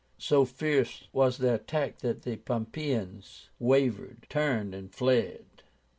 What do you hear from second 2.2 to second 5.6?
the Pompeians wavered, turned, and fled.